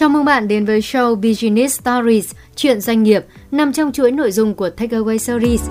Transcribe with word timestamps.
Chào 0.00 0.08
mừng 0.08 0.24
bạn 0.24 0.48
đến 0.48 0.64
với 0.64 0.80
show 0.80 1.14
Business 1.14 1.80
Stories, 1.80 2.34
chuyện 2.56 2.80
doanh 2.80 3.02
nghiệp 3.02 3.24
nằm 3.50 3.72
trong 3.72 3.92
chuỗi 3.92 4.10
nội 4.10 4.32
dung 4.32 4.54
của 4.54 4.70
Takeaway 4.76 5.18
Series. 5.18 5.68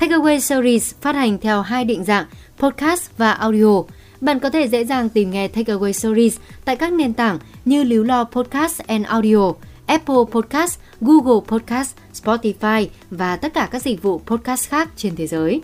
Takeaway 0.00 0.38
Series 0.38 0.94
phát 1.00 1.14
hành 1.14 1.38
theo 1.38 1.62
hai 1.62 1.84
định 1.84 2.04
dạng 2.04 2.24
podcast 2.58 3.10
và 3.18 3.32
audio. 3.32 3.82
Bạn 4.20 4.38
có 4.38 4.50
thể 4.50 4.68
dễ 4.68 4.84
dàng 4.84 5.08
tìm 5.08 5.30
nghe 5.30 5.48
Takeaway 5.48 5.92
Series 5.92 6.36
tại 6.64 6.76
các 6.76 6.92
nền 6.92 7.12
tảng 7.12 7.38
như 7.64 7.84
Líu 7.84 8.04
Lo 8.04 8.24
Podcast 8.24 8.80
and 8.86 9.06
Audio, 9.06 9.52
Apple 9.86 10.24
Podcast, 10.30 10.78
Google 11.00 11.46
Podcast, 11.48 11.96
Spotify 12.14 12.86
và 13.10 13.36
tất 13.36 13.54
cả 13.54 13.68
các 13.72 13.82
dịch 13.82 14.02
vụ 14.02 14.20
podcast 14.26 14.68
khác 14.68 14.88
trên 14.96 15.16
thế 15.16 15.26
giới. 15.26 15.60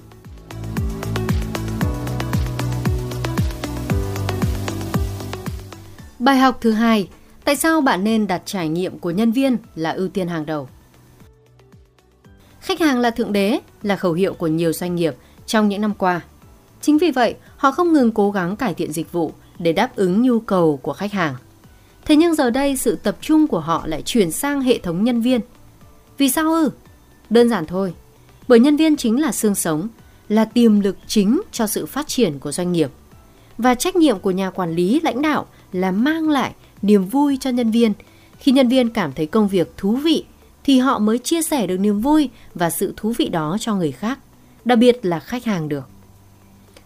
Bài 6.20 6.38
học 6.38 6.58
thứ 6.60 6.70
hai, 6.70 7.08
tại 7.44 7.56
sao 7.56 7.80
bạn 7.80 8.04
nên 8.04 8.26
đặt 8.26 8.42
trải 8.44 8.68
nghiệm 8.68 8.98
của 8.98 9.10
nhân 9.10 9.32
viên 9.32 9.56
là 9.74 9.90
ưu 9.90 10.08
tiên 10.08 10.28
hàng 10.28 10.46
đầu? 10.46 10.68
Khách 12.60 12.80
hàng 12.80 12.98
là 12.98 13.10
thượng 13.10 13.32
đế 13.32 13.60
là 13.82 13.96
khẩu 13.96 14.12
hiệu 14.12 14.34
của 14.34 14.46
nhiều 14.46 14.72
doanh 14.72 14.94
nghiệp 14.94 15.14
trong 15.46 15.68
những 15.68 15.80
năm 15.80 15.94
qua. 15.98 16.20
Chính 16.80 16.98
vì 16.98 17.10
vậy, 17.10 17.34
họ 17.56 17.70
không 17.70 17.92
ngừng 17.92 18.12
cố 18.12 18.30
gắng 18.30 18.56
cải 18.56 18.74
thiện 18.74 18.92
dịch 18.92 19.12
vụ 19.12 19.32
để 19.58 19.72
đáp 19.72 19.96
ứng 19.96 20.22
nhu 20.22 20.40
cầu 20.40 20.76
của 20.82 20.92
khách 20.92 21.12
hàng. 21.12 21.34
Thế 22.04 22.16
nhưng 22.16 22.34
giờ 22.34 22.50
đây 22.50 22.76
sự 22.76 22.96
tập 22.96 23.16
trung 23.20 23.46
của 23.46 23.60
họ 23.60 23.86
lại 23.86 24.02
chuyển 24.02 24.30
sang 24.30 24.60
hệ 24.60 24.78
thống 24.78 25.04
nhân 25.04 25.20
viên. 25.20 25.40
Vì 26.18 26.30
sao 26.30 26.52
ư? 26.52 26.70
Đơn 27.30 27.48
giản 27.48 27.66
thôi, 27.66 27.94
bởi 28.48 28.60
nhân 28.60 28.76
viên 28.76 28.96
chính 28.96 29.20
là 29.20 29.32
xương 29.32 29.54
sống, 29.54 29.88
là 30.28 30.44
tiềm 30.44 30.80
lực 30.80 30.96
chính 31.06 31.40
cho 31.52 31.66
sự 31.66 31.86
phát 31.86 32.08
triển 32.08 32.38
của 32.38 32.52
doanh 32.52 32.72
nghiệp. 32.72 32.90
Và 33.58 33.74
trách 33.74 33.96
nhiệm 33.96 34.18
của 34.18 34.30
nhà 34.30 34.50
quản 34.50 34.74
lý, 34.74 35.00
lãnh 35.00 35.22
đạo 35.22 35.46
là 35.72 35.90
mang 35.90 36.28
lại 36.28 36.54
niềm 36.82 37.04
vui 37.04 37.38
cho 37.40 37.50
nhân 37.50 37.70
viên. 37.70 37.92
Khi 38.38 38.52
nhân 38.52 38.68
viên 38.68 38.90
cảm 38.90 39.12
thấy 39.12 39.26
công 39.26 39.48
việc 39.48 39.76
thú 39.76 39.96
vị 39.96 40.24
thì 40.64 40.78
họ 40.78 40.98
mới 40.98 41.18
chia 41.18 41.42
sẻ 41.42 41.66
được 41.66 41.76
niềm 41.76 42.00
vui 42.00 42.30
và 42.54 42.70
sự 42.70 42.94
thú 42.96 43.12
vị 43.18 43.28
đó 43.28 43.56
cho 43.60 43.74
người 43.74 43.92
khác, 43.92 44.18
đặc 44.64 44.78
biệt 44.78 44.98
là 45.02 45.20
khách 45.20 45.44
hàng 45.44 45.68
được. 45.68 45.88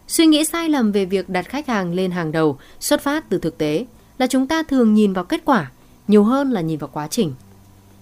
Suy 0.08 0.26
nghĩ 0.26 0.44
sai 0.44 0.68
lầm 0.68 0.92
về 0.92 1.04
việc 1.04 1.28
đặt 1.28 1.48
khách 1.48 1.66
hàng 1.66 1.94
lên 1.94 2.10
hàng 2.10 2.32
đầu 2.32 2.58
xuất 2.80 3.02
phát 3.02 3.28
từ 3.28 3.38
thực 3.38 3.58
tế 3.58 3.86
là 4.18 4.26
chúng 4.26 4.46
ta 4.46 4.62
thường 4.62 4.94
nhìn 4.94 5.12
vào 5.12 5.24
kết 5.24 5.42
quả 5.44 5.70
nhiều 6.08 6.24
hơn 6.24 6.50
là 6.50 6.60
nhìn 6.60 6.78
vào 6.78 6.90
quá 6.92 7.08
trình. 7.08 7.34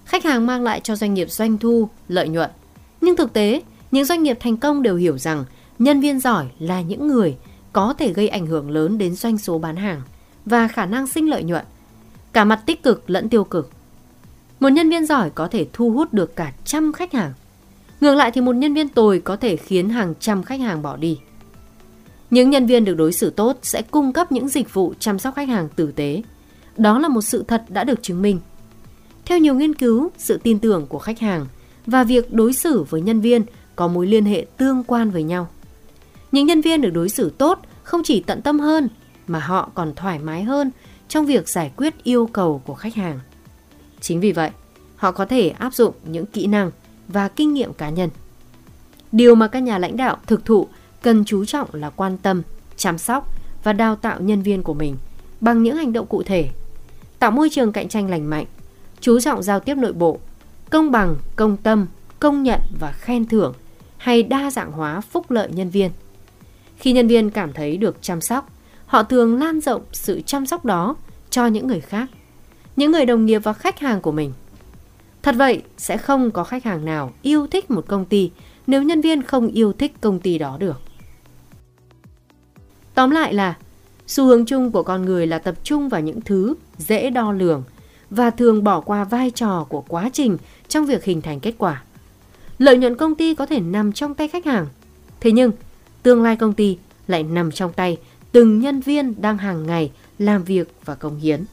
Khách 0.05 0.25
hàng 0.25 0.47
mang 0.47 0.63
lại 0.63 0.81
cho 0.81 0.97
doanh 0.97 1.15
nghiệp 1.15 1.31
doanh 1.31 1.59
thu, 1.59 1.89
lợi 2.09 2.29
nhuận. 2.29 2.51
Nhưng 3.01 3.17
thực 3.17 3.33
tế, 3.33 3.63
những 3.91 4.05
doanh 4.05 4.23
nghiệp 4.23 4.37
thành 4.41 4.57
công 4.57 4.83
đều 4.83 4.97
hiểu 4.97 5.19
rằng 5.19 5.45
nhân 5.79 6.01
viên 6.01 6.21
giỏi 6.21 6.47
là 6.59 6.81
những 6.81 7.09
người 7.09 7.37
có 7.73 7.95
thể 7.99 8.13
gây 8.13 8.29
ảnh 8.29 8.47
hưởng 8.47 8.71
lớn 8.71 8.99
đến 8.99 9.15
doanh 9.15 9.39
số 9.39 9.59
bán 9.59 9.77
hàng 9.77 10.03
và 10.47 10.69
khả 10.69 10.87
năng 10.87 11.07
sinh 11.07 11.31
lợi 11.31 11.43
nhuận, 11.43 11.65
cả 12.33 12.45
mặt 12.45 12.63
tích 12.67 12.83
cực 12.83 13.11
lẫn 13.11 13.29
tiêu 13.29 13.45
cực. 13.45 13.71
Một 14.61 14.69
nhân 14.69 14.91
viên 14.91 15.07
giỏi 15.07 15.31
có 15.31 15.49
thể 15.49 15.67
thu 15.73 15.91
hút 15.91 16.13
được 16.13 16.37
cả 16.37 16.53
trăm 16.65 16.93
khách 16.93 17.13
hàng. 17.13 17.33
Ngược 18.01 18.15
lại 18.15 18.31
thì 18.31 18.41
một 18.41 18.53
nhân 18.53 18.75
viên 18.75 18.89
tồi 18.89 19.21
có 19.21 19.37
thể 19.37 19.57
khiến 19.57 19.89
hàng 19.89 20.15
trăm 20.21 20.43
khách 20.43 20.61
hàng 20.61 20.83
bỏ 20.83 20.97
đi. 20.97 21.19
Những 22.31 22.51
nhân 22.51 22.67
viên 22.67 22.85
được 22.85 22.95
đối 22.95 23.13
xử 23.13 23.31
tốt 23.31 23.59
sẽ 23.63 23.83
cung 23.83 24.13
cấp 24.13 24.33
những 24.33 24.49
dịch 24.49 24.75
vụ 24.75 24.95
chăm 24.99 25.19
sóc 25.19 25.35
khách 25.35 25.49
hàng 25.49 25.69
tử 25.77 25.93
tế. 25.97 26.23
Đó 26.77 26.99
là 26.99 27.09
một 27.09 27.23
sự 27.23 27.45
thật 27.49 27.65
đã 27.69 27.85
được 27.85 28.03
chứng 28.03 28.23
minh. 28.23 28.41
Theo 29.25 29.39
nhiều 29.39 29.55
nghiên 29.55 29.75
cứu, 29.75 30.11
sự 30.19 30.41
tin 30.43 30.59
tưởng 30.59 30.87
của 30.87 30.99
khách 30.99 31.19
hàng 31.19 31.47
và 31.87 32.05
việc 32.05 32.33
đối 32.33 32.53
xử 32.53 32.83
với 32.83 33.01
nhân 33.01 33.21
viên 33.21 33.43
có 33.77 33.89
mối 33.89 34.07
liên 34.07 34.25
hệ 34.25 34.47
tương 34.57 34.85
quan 34.85 35.11
với 35.11 35.23
nhau. 35.23 35.49
Những 36.33 36.47
nhân 36.47 36.61
viên 36.61 36.81
được 36.81 36.91
đối 36.91 37.09
xử 37.09 37.31
tốt 37.39 37.59
không 37.83 38.03
chỉ 38.05 38.21
tận 38.21 38.43
tâm 38.43 38.61
hơn 38.61 38.89
mà 39.33 39.39
họ 39.39 39.71
còn 39.75 39.95
thoải 39.95 40.19
mái 40.19 40.43
hơn 40.43 40.71
trong 41.09 41.27
việc 41.27 41.49
giải 41.49 41.73
quyết 41.77 42.05
yêu 42.05 42.27
cầu 42.33 42.63
của 42.67 42.75
khách 42.75 42.95
hàng. 42.95 43.21
Chính 44.01 44.21
vì 44.21 44.33
vậy, 44.33 44.51
họ 44.97 45.13
có 45.13 45.27
thể 45.27 45.49
áp 45.49 45.75
dụng 45.75 45.95
những 46.05 46.27
kỹ 46.27 46.47
năng 46.47 46.71
và 47.09 47.29
kinh 47.29 47.55
nghiệm 47.55 47.73
cá 47.73 47.91
nhân. 47.91 48.11
Điều 49.13 49.35
mà 49.35 49.49
các 49.49 49.61
nhà 49.61 49.79
lãnh 49.79 49.97
đạo 49.97 50.17
thực 50.27 50.45
thụ 50.45 50.67
cần 51.03 51.25
chú 51.25 51.45
trọng 51.45 51.69
là 51.73 51.91
quan 51.91 52.19
tâm, 52.19 52.43
chăm 52.77 52.99
sóc 52.99 53.29
và 53.65 53.73
đào 53.73 53.97
tạo 53.97 54.21
nhân 54.21 54.43
viên 54.43 54.63
của 54.63 54.75
mình 54.75 54.97
bằng 55.41 55.63
những 55.63 55.77
hành 55.77 55.93
động 55.93 56.07
cụ 56.07 56.23
thể, 56.23 56.49
tạo 57.19 57.31
môi 57.31 57.49
trường 57.51 57.73
cạnh 57.73 57.89
tranh 57.89 58.11
lành 58.11 58.31
mạnh, 58.31 58.47
chú 59.01 59.21
trọng 59.21 59.43
giao 59.43 59.61
tiếp 59.61 59.75
nội 59.75 59.93
bộ, 59.93 60.19
công 60.71 60.91
bằng, 60.91 61.17
công 61.37 61.57
tâm, 61.57 61.87
công 62.19 62.43
nhận 62.43 62.61
và 62.81 62.93
khen 62.93 63.27
thưởng 63.27 63.55
hay 63.97 64.23
đa 64.23 64.51
dạng 64.51 64.73
hóa 64.73 65.01
phúc 65.01 65.31
lợi 65.31 65.49
nhân 65.53 65.71
viên. 65.71 65.91
Khi 66.77 66.93
nhân 66.93 67.09
viên 67.09 67.31
cảm 67.31 67.53
thấy 67.53 67.77
được 67.77 67.97
chăm 68.03 68.21
sóc, 68.21 68.51
họ 68.93 69.03
thường 69.03 69.39
lan 69.39 69.61
rộng 69.61 69.83
sự 69.93 70.21
chăm 70.27 70.47
sóc 70.47 70.65
đó 70.65 70.97
cho 71.31 71.47
những 71.47 71.67
người 71.67 71.81
khác, 71.81 72.09
những 72.77 72.93
người 72.93 73.07
đồng 73.07 73.27
nghiệp 73.27 73.39
và 73.39 73.53
khách 73.53 73.79
hàng 73.79 74.01
của 74.01 74.13
mình. 74.13 74.33
Thật 75.23 75.35
vậy, 75.39 75.63
sẽ 75.79 75.97
không 75.97 76.31
có 76.31 76.45
khách 76.45 76.65
hàng 76.65 76.85
nào 76.85 77.13
yêu 77.23 77.47
thích 77.47 77.71
một 77.71 77.85
công 77.89 78.05
ty 78.05 78.31
nếu 78.67 78.83
nhân 78.83 79.01
viên 79.01 79.23
không 79.23 79.49
yêu 79.49 79.73
thích 79.73 79.93
công 80.01 80.21
ty 80.21 80.39
đó 80.39 80.57
được. 80.61 80.81
Tóm 82.95 83.11
lại 83.11 83.35
là, 83.35 83.55
xu 84.07 84.25
hướng 84.25 84.45
chung 84.47 84.73
của 84.73 84.83
con 84.83 85.05
người 85.05 85.27
là 85.27 85.39
tập 85.39 85.55
trung 85.65 85.89
vào 85.89 86.01
những 86.01 86.21
thứ 86.21 86.55
dễ 86.79 87.11
đo 87.11 87.33
lường 87.33 87.63
và 88.11 88.31
thường 88.31 88.65
bỏ 88.65 88.81
qua 88.81 89.05
vai 89.05 89.31
trò 89.31 89.67
của 89.69 89.85
quá 89.89 90.11
trình 90.13 90.39
trong 90.69 90.87
việc 90.87 91.05
hình 91.05 91.23
thành 91.23 91.41
kết 91.41 91.55
quả. 91.59 91.83
Lợi 92.59 92.77
nhuận 92.77 92.97
công 92.97 93.15
ty 93.15 93.35
có 93.35 93.47
thể 93.47 93.61
nằm 93.61 93.93
trong 93.93 94.15
tay 94.15 94.29
khách 94.29 94.45
hàng, 94.45 94.67
thế 95.21 95.33
nhưng 95.33 95.53
tương 96.03 96.23
lai 96.23 96.37
công 96.37 96.53
ty 96.53 96.79
lại 97.07 97.23
nằm 97.23 97.51
trong 97.51 97.73
tay 97.73 97.99
từng 98.33 98.61
nhân 98.61 98.81
viên 98.81 99.23
đang 99.23 99.39
hàng 99.39 99.67
ngày 99.67 99.91
làm 100.19 100.45
việc 100.45 100.69
và 100.85 100.95
công 100.95 101.19
hiến. 101.19 101.45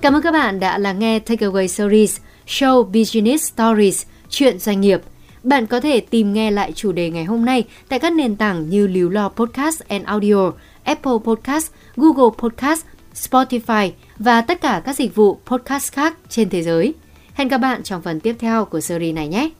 Cảm 0.00 0.14
ơn 0.14 0.22
các 0.22 0.32
bạn 0.32 0.60
đã 0.60 0.78
lắng 0.78 0.98
nghe 0.98 1.18
Takeaway 1.18 1.66
Series 1.66 2.18
Show 2.46 2.84
Business 2.84 3.52
Stories 3.52 4.06
Chuyện 4.28 4.58
doanh 4.58 4.80
nghiệp. 4.80 5.00
Bạn 5.42 5.66
có 5.66 5.80
thể 5.80 6.00
tìm 6.00 6.32
nghe 6.32 6.50
lại 6.50 6.72
chủ 6.72 6.92
đề 6.92 7.10
ngày 7.10 7.24
hôm 7.24 7.44
nay 7.44 7.64
tại 7.88 7.98
các 7.98 8.12
nền 8.12 8.36
tảng 8.36 8.70
như 8.70 8.86
Líu 8.86 9.08
Lo 9.08 9.28
Podcast 9.28 9.80
and 9.88 10.04
Audio, 10.04 10.52
Apple 10.84 11.12
Podcast, 11.24 11.70
Google 11.96 12.36
Podcast, 12.38 12.84
Spotify 13.14 13.90
và 14.18 14.40
tất 14.40 14.60
cả 14.60 14.82
các 14.84 14.96
dịch 14.96 15.14
vụ 15.14 15.38
podcast 15.46 15.92
khác 15.92 16.16
trên 16.28 16.48
thế 16.48 16.62
giới. 16.62 16.94
Hẹn 17.40 17.48
gặp 17.48 17.58
bạn 17.58 17.82
trong 17.82 18.02
phần 18.02 18.20
tiếp 18.20 18.36
theo 18.38 18.64
của 18.64 18.80
series 18.80 19.14
này 19.14 19.28
nhé! 19.28 19.50